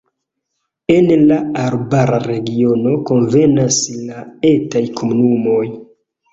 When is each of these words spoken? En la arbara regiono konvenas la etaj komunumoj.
En 0.93 1.11
la 1.31 1.37
arbara 1.65 2.17
regiono 2.25 2.95
konvenas 3.11 3.79
la 4.09 4.27
etaj 4.55 4.85
komunumoj. 4.99 5.65